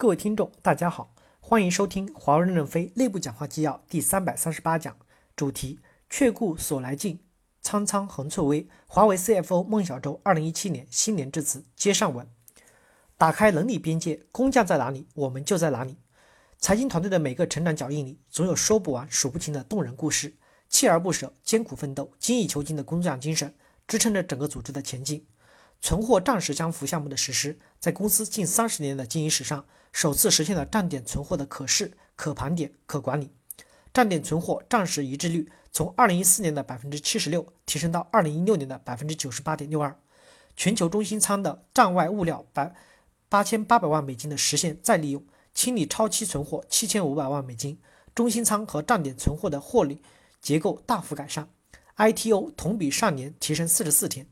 [0.00, 4.96] 各位听众，大家好，欢迎收听华为任正非内部讲话纪要第三百三十八讲，
[5.34, 7.18] 主题：却顾所来径，
[7.62, 8.68] 苍苍横翠微。
[8.86, 12.24] 华为 CFO 孟小舟二零一七年新年致辞接上文，
[13.16, 15.96] 打开能力边界，工匠在哪里，我们就在哪里。
[16.60, 20.32] 财经团队的每个成长脚印里，总有说不完、数不清的动人故事。
[20.70, 23.52] 锲而不舍、艰苦奋斗、精益求精的工匠精神，
[23.88, 25.26] 支撑着整个组织的前进。
[25.80, 33.30] 存货账实相符项目的实施，在公司近三十年的经营史上，首次实现了站点存货的可视、可盘点、可管理。
[33.94, 39.96] 站点存货账实一致率从二零一四年的百分之七十六提升到二零一六年的百分之九十八点六二。
[40.56, 42.74] 全球中心仓的站外物料百
[43.28, 45.24] 八千八百万美金的实现再利用，
[45.54, 47.78] 清理超期存货七千五百万美金。
[48.14, 50.02] 中心仓和站点存货的获利
[50.40, 51.48] 结构大幅改善
[51.96, 54.26] ，ITO 同比上年提升四十四天。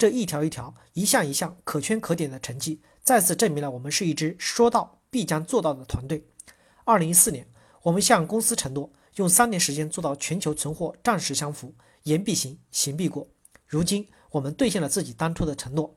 [0.00, 6.24] 这一条一条、一项一项可圈可点的成绩，再次证明了我们是一支说到必将做到的团队。
[6.86, 7.46] 二零一四年，
[7.82, 13.28] 我们向公司承诺，用三年时间做到全球存货账实相符，言必行，行必果。
[13.66, 15.94] 如今，我们兑现了自己当初的承诺。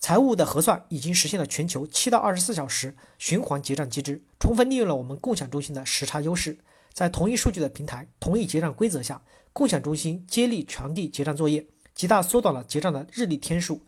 [0.00, 6.58] 财务的核算已经实现了全球七到二十四小时循环结账机制，充分利用了我们共享中心的时差优势。
[6.92, 11.64] 在同一数据的平台、同一结账规则下，共享中心接力传递结账作业。
[11.98, 13.82] 极大缩短了结账的日历天数，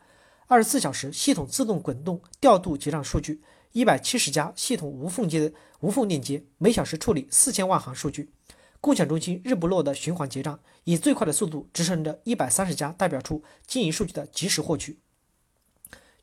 [0.48, 8.32] 二十四小时系统自动滚动调度结账数据，一百七十家系统无缝接无缝链接，每小时处理四千万行数据。
[8.80, 14.98] 共享中心日不落的循环结账，以最快的速度支撑着一百三十家代表处经营数据的及时获取。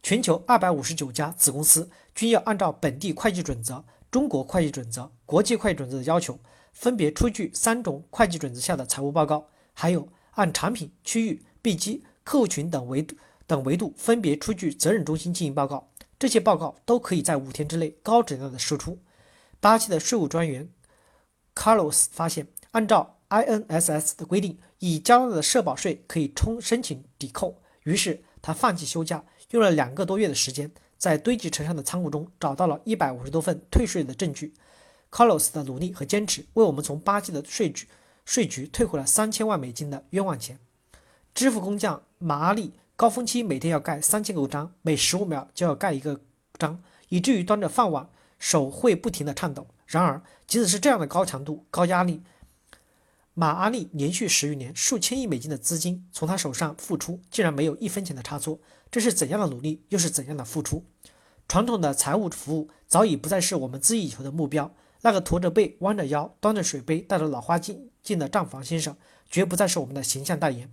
[0.03, 6.37] 全球二百五十九家子公司均要按照本地会计准则、中国会计准则、国际会计准则的要求，
[6.73, 11.43] 分别出具三种会计准则下的财务报告，还有按产品区域。
[11.59, 18.99] B 机、客户群等维度等维度分别出具责任中心经营报告，这些报告都可以在五天之内高质量的输出。
[19.59, 20.69] 巴西的税务专员
[21.53, 27.61] Carlos 发现，按照 INSS 的规定，已交纳的社保税可以充申请抵扣。
[27.83, 34.53] 于是他放弃休假，用了两个多月的时间，在堆积成山的仓库中找到了一百五十多份退税的证据。
[35.11, 37.87] Carlos 的努力和坚持，为我们从巴西的税局
[38.27, 40.59] 税局退回了三千万美金的冤枉钱。
[41.33, 46.19] 支付工匠马阿力高峰期每天要盖三千个章，每十五秒就要盖一个
[46.59, 49.65] 章，以至于端着饭碗手会不停地颤抖。
[49.85, 52.21] 然而，即使是这样的高强度、高压力，
[53.33, 58.59] 马阿力连续十余年数千亿美金的资金从他手上付出，竟然没有一分钱的差错。
[58.91, 60.83] 这是怎样的努力，又是怎样的付出？
[61.47, 64.73] 传统的财务服务早已不再是我们恣意以求的目标。
[65.07, 68.93] 那个驼着背、弯着腰、端着水杯、戴着老花镜镜的账房先生，
[69.29, 70.69] 绝不再是我们的形象代言。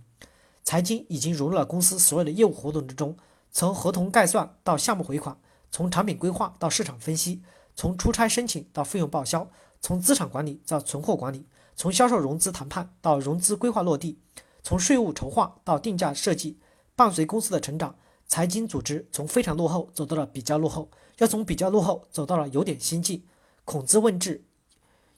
[0.61, 3.15] 财经已经融入了公司所有的业务活动之中，
[3.49, 5.37] 从合同概算到项目回款，
[5.71, 7.43] 从产品规划到市场分析，
[7.77, 11.47] 从出差申请到费用报销，从资产管理到存货管理，
[11.77, 14.19] 从销售融资谈判到融资规划落地，
[14.61, 16.59] 从税务筹划到定价设计。
[16.97, 17.95] 伴随公司的成长，
[18.27, 23.25] 财经组织从非常落后走到了比较落后，要从比较落后走到了有点先进。
[23.65, 24.45] 孔子问智，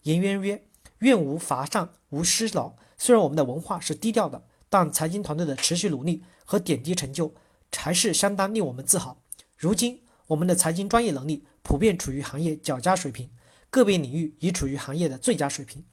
[0.04, 0.66] 颜渊曰
[1.00, 4.44] ：“愿无伐善，无失劳。”虽然我们的文化是低调的。
[4.70, 7.34] 但财经团队的持续努力和点滴成就，
[7.74, 9.18] 还是相当令我们自豪。
[9.56, 13.30] 如今，我们的财经专业能力普遍处于行业较佳水平，
[13.70, 15.86] 个别领域已处于行业的最佳水平。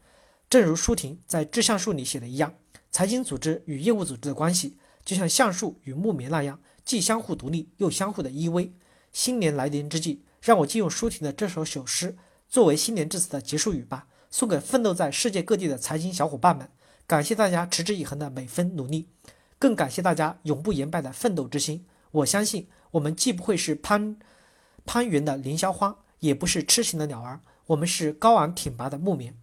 [0.51, 2.53] 正如舒婷在《志向树》里写的一样，
[2.91, 8.73] 财经组织与业务组织的关系，就像橡树与木棉那样，既相互独立又相互的依偎。
[9.13, 12.17] 新年来临之际，让我借用舒婷的这首小诗
[12.49, 16.69] 作为新年致辞的结束语吧，送给奋斗在世界各地的财经小伙伴们。
[17.07, 19.09] 感谢大家持之以恒的每分努力，
[19.59, 21.85] 更感谢大家永不言败的奋斗之心。
[22.11, 24.17] 我相信，我们既不会是攀
[24.87, 29.37] 攀援的凌霄花，也不是痴情的鸟儿，我们是高昂挺拔的木棉。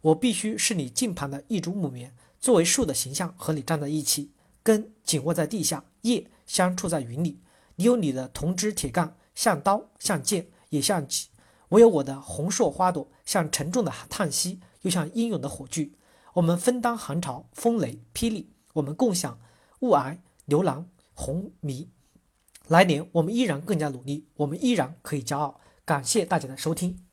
[0.00, 4.32] 我必须是你近旁的一株木棉，作为树的形象和你站在一起，
[4.62, 7.40] 根紧握在地下，叶相触在云里。
[7.76, 11.28] 你有你的铜枝铁干，像刀，像剑，也像戟；
[11.74, 15.92] 我有我的红硕花朵，像沉重的叹息，又像英勇的火炬。
[16.34, 19.40] 我们分担寒潮、风雷、霹雳，我们共享
[19.80, 21.88] 雾霭、牛郎、红霓。
[22.68, 25.60] 来年我们依然更加努力，我们依然可以骄傲。
[25.84, 27.04] 感谢大家的收听。